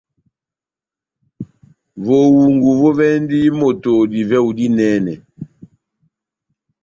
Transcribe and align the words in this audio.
Vohungu 2.05 2.69
vovɛndi 2.81 3.39
moto 3.59 3.91
divɛhu 4.11 4.49
dinɛnɛ. 4.57 5.13